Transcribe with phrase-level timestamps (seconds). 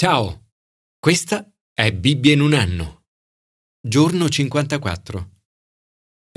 [0.00, 0.52] Ciao,
[1.00, 3.06] questa è Bibbia in un anno.
[3.80, 5.30] Giorno 54.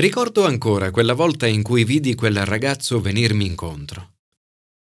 [0.00, 4.14] Ricordo ancora quella volta in cui vidi quel ragazzo venirmi incontro.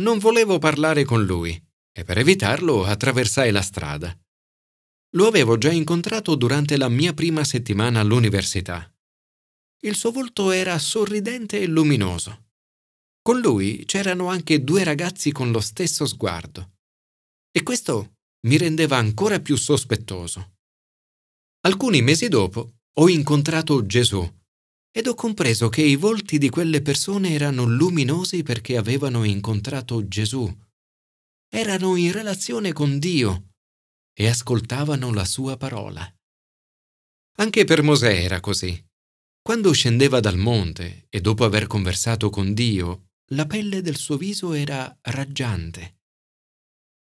[0.00, 1.58] Non volevo parlare con lui
[1.90, 4.14] e per evitarlo attraversai la strada.
[5.14, 8.94] Lo avevo già incontrato durante la mia prima settimana all'università.
[9.84, 12.48] Il suo volto era sorridente e luminoso.
[13.22, 16.72] Con lui c'erano anche due ragazzi con lo stesso sguardo.
[17.50, 20.56] E questo mi rendeva ancora più sospettoso.
[21.62, 24.38] Alcuni mesi dopo ho incontrato Gesù
[24.92, 30.52] ed ho compreso che i volti di quelle persone erano luminosi perché avevano incontrato Gesù.
[31.48, 33.52] Erano in relazione con Dio
[34.12, 36.12] e ascoltavano la sua parola.
[37.36, 38.84] Anche per Mosè era così.
[39.42, 44.52] Quando scendeva dal monte e dopo aver conversato con Dio, la pelle del suo viso
[44.52, 46.00] era raggiante.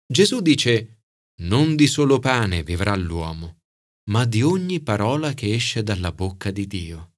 [0.06, 1.01] Gesù dice
[1.42, 3.62] non di solo pane vivrà l'uomo,
[4.10, 7.14] ma di ogni parola che esce dalla bocca di Dio.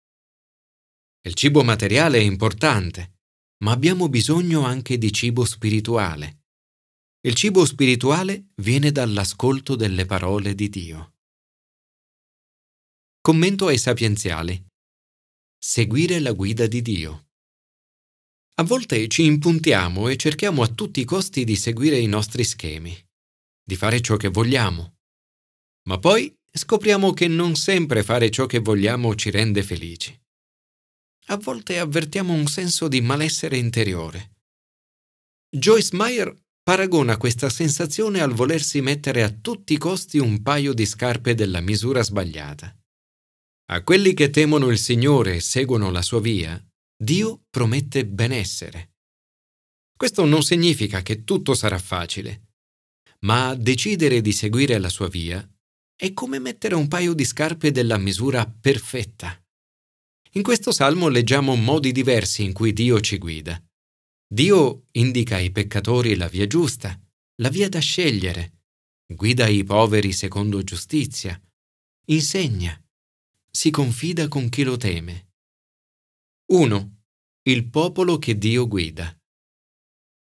[1.26, 3.18] Il cibo materiale è importante,
[3.64, 6.42] ma abbiamo bisogno anche di cibo spirituale.
[7.20, 11.14] Il cibo spirituale viene dall'ascolto delle parole di Dio.
[13.20, 14.62] Commento ai sapienziali.
[15.58, 17.28] Seguire la guida di Dio.
[18.56, 22.94] A volte ci impuntiamo e cerchiamo a tutti i costi di seguire i nostri schemi
[23.64, 24.96] di fare ciò che vogliamo.
[25.88, 30.16] Ma poi scopriamo che non sempre fare ciò che vogliamo ci rende felici.
[31.28, 34.32] A volte avvertiamo un senso di malessere interiore.
[35.48, 40.84] Joyce Meyer paragona questa sensazione al volersi mettere a tutti i costi un paio di
[40.84, 42.76] scarpe della misura sbagliata.
[43.70, 46.62] A quelli che temono il Signore e seguono la sua via,
[46.96, 48.92] Dio promette benessere.
[49.96, 52.43] Questo non significa che tutto sarà facile,
[53.24, 55.46] ma decidere di seguire la sua via
[55.96, 59.38] è come mettere un paio di scarpe della misura perfetta.
[60.32, 63.62] In questo salmo leggiamo modi diversi in cui Dio ci guida.
[64.26, 67.00] Dio indica ai peccatori la via giusta,
[67.36, 68.64] la via da scegliere,
[69.06, 71.40] guida i poveri secondo giustizia,
[72.06, 72.78] insegna,
[73.48, 75.32] si confida con chi lo teme.
[76.46, 76.96] 1.
[77.42, 79.16] Il popolo che Dio guida.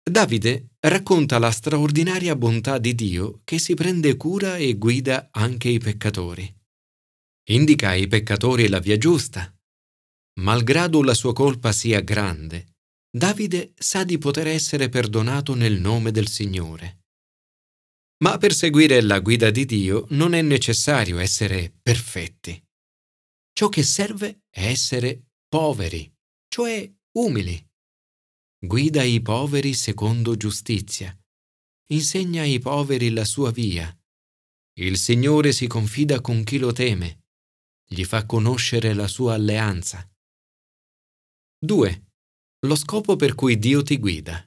[0.03, 5.79] Davide racconta la straordinaria bontà di Dio che si prende cura e guida anche i
[5.79, 6.51] peccatori.
[7.49, 9.53] Indica ai peccatori la via giusta.
[10.39, 12.75] Malgrado la sua colpa sia grande,
[13.11, 17.05] Davide sa di poter essere perdonato nel nome del Signore.
[18.23, 22.61] Ma per seguire la guida di Dio non è necessario essere perfetti.
[23.51, 26.11] Ciò che serve è essere poveri,
[26.47, 27.68] cioè umili
[28.61, 31.17] guida i poveri secondo giustizia,
[31.93, 33.89] insegna ai poveri la sua via.
[34.79, 37.27] Il Signore si confida con chi lo teme,
[37.87, 40.05] gli fa conoscere la sua alleanza.
[41.57, 42.05] 2.
[42.65, 44.45] Lo scopo per cui Dio ti guida.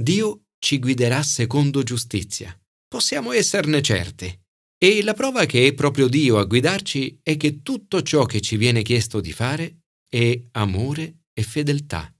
[0.00, 2.56] Dio ci guiderà secondo giustizia.
[2.86, 4.40] Possiamo esserne certi.
[4.78, 8.56] E la prova che è proprio Dio a guidarci è che tutto ciò che ci
[8.56, 12.12] viene chiesto di fare è amore e fedeltà.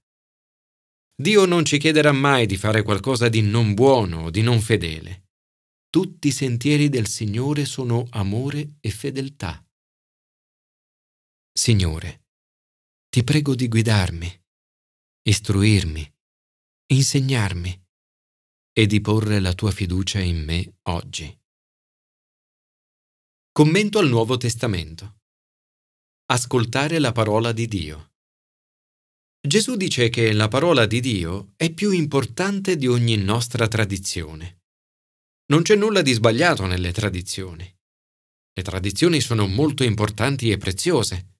[1.15, 5.29] Dio non ci chiederà mai di fare qualcosa di non buono o di non fedele.
[5.89, 9.63] Tutti i sentieri del Signore sono amore e fedeltà.
[11.51, 12.25] Signore,
[13.09, 14.43] ti prego di guidarmi,
[15.21, 16.13] istruirmi,
[16.87, 17.85] insegnarmi
[18.73, 21.39] e di porre la tua fiducia in me oggi.
[23.51, 25.19] Commento al Nuovo Testamento.
[26.25, 28.12] Ascoltare la parola di Dio.
[29.45, 34.61] Gesù dice che la parola di Dio è più importante di ogni nostra tradizione.
[35.47, 37.69] Non c'è nulla di sbagliato nelle tradizioni.
[38.53, 41.39] Le tradizioni sono molto importanti e preziose.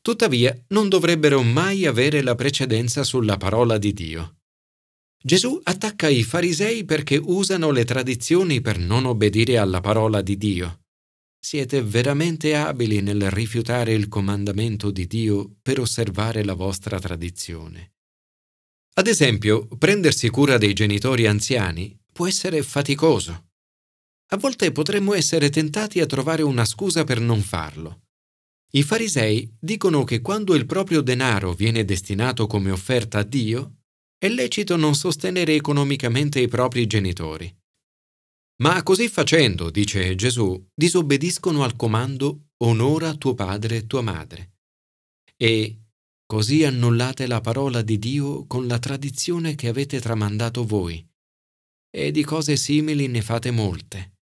[0.00, 4.38] Tuttavia non dovrebbero mai avere la precedenza sulla parola di Dio.
[5.22, 10.84] Gesù attacca i farisei perché usano le tradizioni per non obbedire alla parola di Dio.
[11.42, 17.94] Siete veramente abili nel rifiutare il comandamento di Dio per osservare la vostra tradizione.
[18.96, 23.52] Ad esempio, prendersi cura dei genitori anziani può essere faticoso.
[24.32, 28.02] A volte potremmo essere tentati a trovare una scusa per non farlo.
[28.72, 33.76] I farisei dicono che quando il proprio denaro viene destinato come offerta a Dio,
[34.18, 37.59] è lecito non sostenere economicamente i propri genitori.
[38.62, 44.58] Ma così facendo, dice Gesù, disobbediscono al comando onora tuo padre e tua madre.
[45.36, 45.78] E
[46.26, 51.04] così annullate la parola di Dio con la tradizione che avete tramandato voi.
[51.92, 54.18] e di cose simili ne fate molte.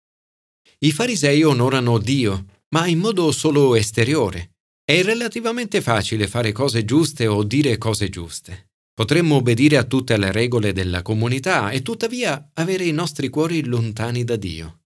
[0.80, 2.46] I farisei onorano Dio,
[2.76, 4.52] ma in modo solo esteriore.
[4.84, 8.70] È relativamente facile fare cose giuste o dire cose giuste.
[8.96, 14.24] Potremmo obbedire a tutte le regole della comunità e tuttavia avere i nostri cuori lontani
[14.24, 14.84] da Dio.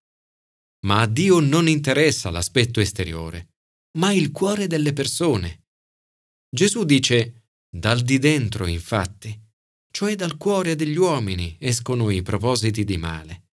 [0.87, 3.49] Ma a Dio non interessa l'aspetto esteriore,
[3.99, 5.67] ma il cuore delle persone.
[6.49, 9.39] Gesù dice, dal di dentro, infatti,
[9.91, 13.49] cioè dal cuore degli uomini escono i propositi di male,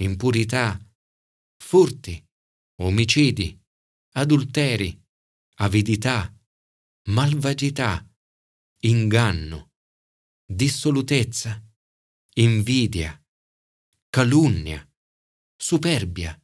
[0.00, 0.80] impurità,
[1.62, 2.20] furti,
[2.80, 3.56] omicidi,
[4.14, 5.00] adulteri,
[5.58, 6.28] avidità,
[7.10, 8.04] malvagità,
[8.80, 9.70] inganno
[10.44, 11.62] dissolutezza,
[12.34, 13.20] invidia,
[14.10, 14.86] calunnia,
[15.56, 16.38] superbia,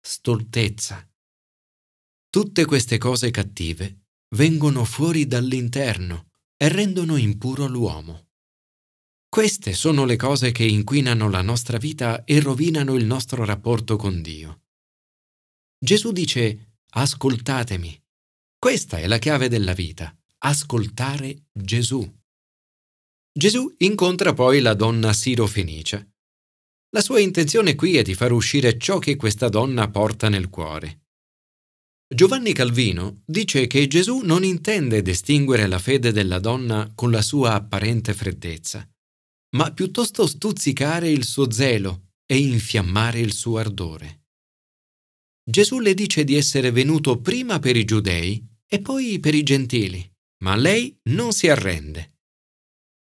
[0.00, 1.08] stoltezza.
[2.30, 4.06] Tutte queste cose cattive
[4.36, 8.28] vengono fuori dall'interno e rendono impuro l'uomo.
[9.28, 14.22] Queste sono le cose che inquinano la nostra vita e rovinano il nostro rapporto con
[14.22, 14.62] Dio.
[15.78, 18.02] Gesù dice, ascoltatemi.
[18.58, 22.17] Questa è la chiave della vita, ascoltare Gesù.
[23.38, 26.04] Gesù incontra poi la donna Siro-Fenicia.
[26.90, 31.04] La sua intenzione qui è di far uscire ciò che questa donna porta nel cuore.
[32.12, 37.52] Giovanni Calvino dice che Gesù non intende distinguere la fede della donna con la sua
[37.52, 38.84] apparente freddezza,
[39.54, 44.24] ma piuttosto stuzzicare il suo zelo e infiammare il suo ardore.
[45.48, 50.04] Gesù le dice di essere venuto prima per i giudei e poi per i gentili,
[50.38, 52.14] ma lei non si arrende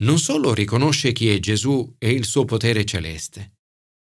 [0.03, 3.59] non solo riconosce chi è Gesù e il suo potere celeste,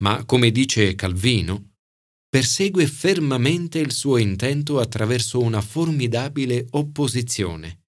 [0.01, 1.75] ma, come dice Calvino,
[2.27, 7.85] persegue fermamente il suo intento attraverso una formidabile opposizione.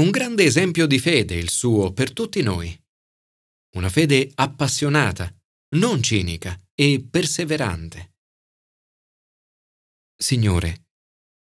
[0.00, 2.78] Un grande esempio di fede il suo per tutti noi.
[3.76, 5.34] Una fede appassionata,
[5.76, 8.14] non cinica e perseverante.
[10.16, 10.86] Signore,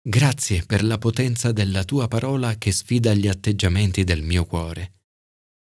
[0.00, 5.01] grazie per la potenza della tua parola che sfida gli atteggiamenti del mio cuore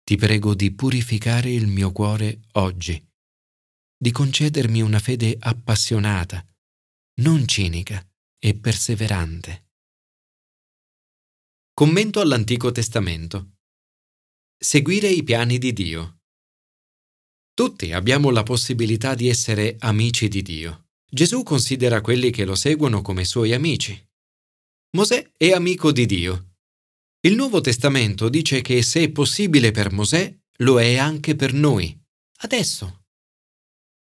[0.08, 2.98] ti prego di purificare il mio cuore oggi,
[3.94, 6.42] di concedermi una fede appassionata,
[7.20, 8.02] non cinica
[8.38, 9.66] e perseverante.
[11.74, 13.56] Commento all'Antico Testamento.
[14.56, 16.20] Seguire i piani di Dio.
[17.52, 20.86] Tutti abbiamo la possibilità di essere amici di Dio.
[21.04, 23.92] Gesù considera quelli che lo seguono come suoi amici.
[24.96, 26.47] Mosè è amico di Dio
[27.22, 32.00] il Nuovo Testamento dice che se è possibile per Mosè, lo è anche per noi,
[32.42, 33.06] adesso.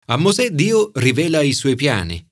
[0.06, 2.24] A Mosè Dio rivela i suoi piani.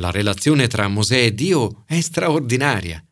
[0.00, 3.02] La relazione tra Mosè e Dio è straordinaria.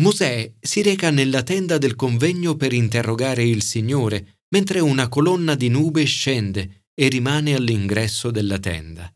[0.00, 5.68] Mosè si reca nella tenda del convegno per interrogare il Signore, mentre una colonna di
[5.68, 9.10] nube scende e rimane all'ingresso della tenda.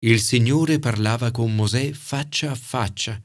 [0.00, 3.18] Il Signore parlava con Mosè faccia a faccia,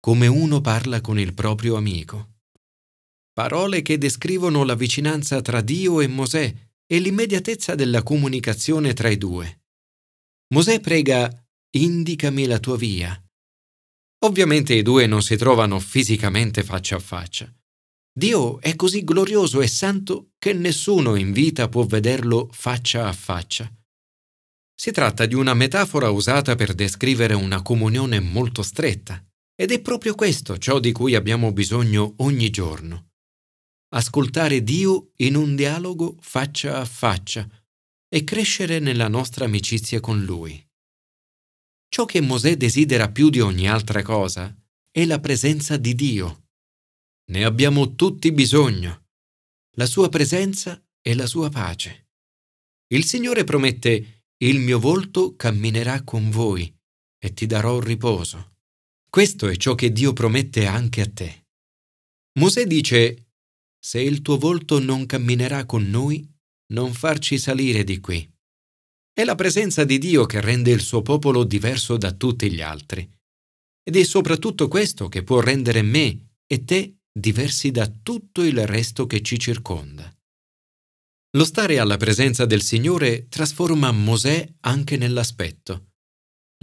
[0.00, 2.32] come uno parla con il proprio amico
[3.38, 6.52] parole che descrivono la vicinanza tra Dio e Mosè
[6.84, 9.60] e l'immediatezza della comunicazione tra i due.
[10.54, 11.30] Mosè prega
[11.76, 13.16] Indicami la tua via.
[14.24, 17.48] Ovviamente i due non si trovano fisicamente faccia a faccia.
[18.12, 23.72] Dio è così glorioso e santo che nessuno in vita può vederlo faccia a faccia.
[24.74, 30.16] Si tratta di una metafora usata per descrivere una comunione molto stretta, ed è proprio
[30.16, 33.06] questo ciò di cui abbiamo bisogno ogni giorno
[33.90, 37.48] ascoltare Dio in un dialogo faccia a faccia
[38.08, 40.62] e crescere nella nostra amicizia con Lui.
[41.88, 44.54] Ciò che Mosè desidera più di ogni altra cosa
[44.90, 46.48] è la presenza di Dio.
[47.30, 49.06] Ne abbiamo tutti bisogno,
[49.76, 52.08] la sua presenza e la sua pace.
[52.88, 56.74] Il Signore promette, il mio volto camminerà con voi
[57.18, 58.56] e ti darò riposo.
[59.08, 61.46] Questo è ciò che Dio promette anche a te.
[62.38, 63.27] Mosè dice,
[63.78, 66.26] se il tuo volto non camminerà con noi,
[66.72, 68.28] non farci salire di qui.
[69.12, 73.08] È la presenza di Dio che rende il suo popolo diverso da tutti gli altri.
[73.82, 79.06] Ed è soprattutto questo che può rendere me e te diversi da tutto il resto
[79.06, 80.12] che ci circonda.
[81.36, 85.90] Lo stare alla presenza del Signore trasforma Mosè anche nell'aspetto.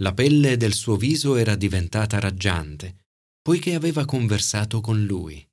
[0.02, 3.06] La pelle del suo viso era diventata raggiante,
[3.42, 5.46] poiché aveva conversato con lui.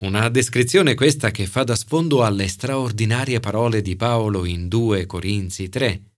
[0.00, 5.68] Una descrizione questa che fa da sfondo alle straordinarie parole di Paolo in 2 Corinzi
[5.68, 6.12] 3.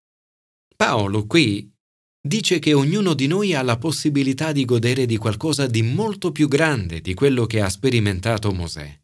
[0.76, 1.72] Paolo qui
[2.20, 6.46] dice che ognuno di noi ha la possibilità di godere di qualcosa di molto più
[6.46, 9.00] grande di quello che ha sperimentato Mosè.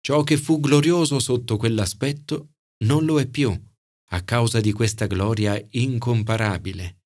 [0.00, 3.56] Ciò che fu glorioso sotto quell'aspetto non lo è più,
[4.08, 7.02] a causa di questa gloria incomparabile.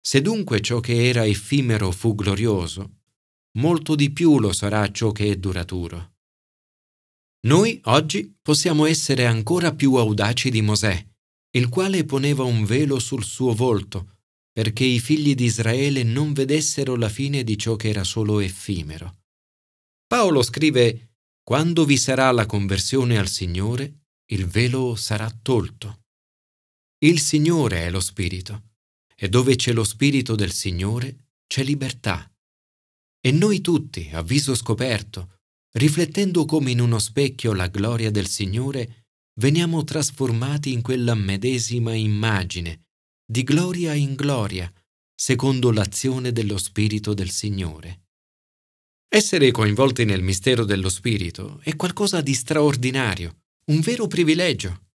[0.00, 2.97] Se dunque ciò che era effimero fu glorioso,
[3.58, 6.14] molto di più lo sarà ciò che è duraturo.
[7.46, 11.06] Noi oggi possiamo essere ancora più audaci di Mosè,
[11.50, 14.16] il quale poneva un velo sul suo volto,
[14.52, 19.18] perché i figli di Israele non vedessero la fine di ciò che era solo effimero.
[20.06, 21.12] Paolo scrive,
[21.42, 26.00] Quando vi sarà la conversione al Signore, il velo sarà tolto.
[26.98, 28.70] Il Signore è lo Spirito,
[29.14, 32.30] e dove c'è lo Spirito del Signore c'è libertà.
[33.28, 35.40] E noi tutti, a viso scoperto,
[35.72, 39.04] riflettendo come in uno specchio la gloria del Signore,
[39.38, 42.86] veniamo trasformati in quella medesima immagine,
[43.30, 44.72] di gloria in gloria,
[45.14, 48.06] secondo l'azione dello Spirito del Signore.
[49.06, 54.86] Essere coinvolti nel mistero dello Spirito è qualcosa di straordinario, un vero privilegio.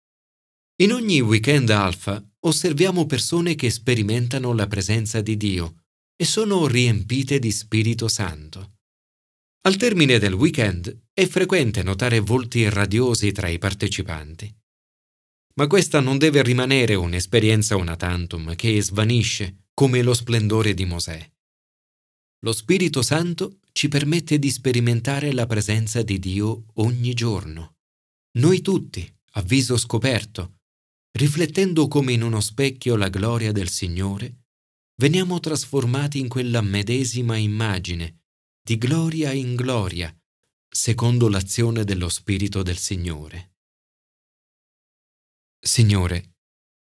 [0.80, 5.81] In ogni weekend alfa osserviamo persone che sperimentano la presenza di Dio
[6.22, 8.74] e sono riempite di Spirito Santo.
[9.62, 14.54] Al termine del weekend è frequente notare volti radiosi tra i partecipanti.
[15.54, 21.28] Ma questa non deve rimanere un'esperienza una tantum che svanisce come lo splendore di Mosè.
[22.44, 27.78] Lo Spirito Santo ci permette di sperimentare la presenza di Dio ogni giorno.
[28.38, 30.58] Noi tutti, a viso scoperto,
[31.18, 34.41] riflettendo come in uno specchio la gloria del Signore,
[35.02, 38.20] veniamo trasformati in quella medesima immagine,
[38.62, 40.16] di gloria in gloria,
[40.68, 43.56] secondo l'azione dello Spirito del Signore.
[45.58, 46.36] Signore,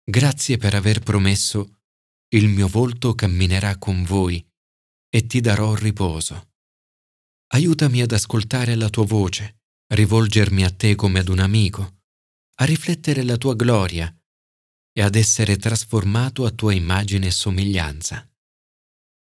[0.04, 1.78] grazie per aver promesso
[2.34, 4.46] il mio volto camminerà con voi
[5.08, 6.50] e ti darò riposo.
[7.54, 9.62] Aiutami ad ascoltare la tua voce,
[9.94, 12.02] rivolgermi a te come ad un amico,
[12.56, 14.14] a riflettere la tua gloria
[14.96, 18.26] e ad essere trasformato a tua immagine e somiglianza.